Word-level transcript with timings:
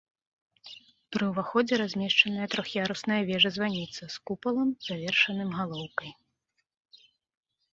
Пры 1.15 1.23
ўваходзе 1.31 1.75
размешчаная 1.83 2.47
трох'ярусная 2.55 3.19
вежа-званіца 3.29 4.01
з 4.15 4.25
купалам, 4.31 4.69
завершаным 4.89 5.49
галоўкай. 5.59 6.11